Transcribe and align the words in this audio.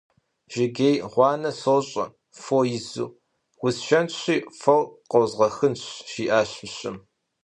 Жыгей 0.53 0.95
гъуанэ 1.11 1.51
сощӏэ, 1.61 2.05
фо 2.41 2.57
изу, 2.77 3.07
усшэнщи, 3.65 4.35
фор 4.59 4.83
къозгъэхынщ,- 5.11 5.81
жиӏащ 6.11 6.51
мыщэм. 6.61 6.97